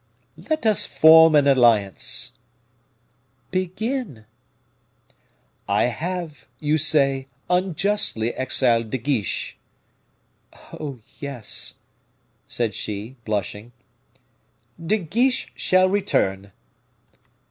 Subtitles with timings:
[0.49, 2.33] "Let us form an alliance."
[3.51, 4.25] "Begin."
[5.67, 9.59] "I have, you say, unjustly exiled De Guiche."
[10.73, 11.01] "Oh!
[11.19, 11.75] yes,"
[12.47, 13.73] said she, blushing.
[14.83, 16.51] "De Guiche shall return."